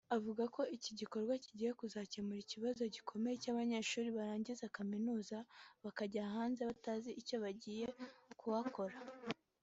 [0.15, 1.33] avuga ko iki gikorwa
[1.79, 5.37] kizakemura ikibazo gikomeye cy’abanyeshuri barangiza kaminuza
[5.83, 7.87] bakajya hanze batazi icyo bagiye
[8.41, 8.95] kuhakora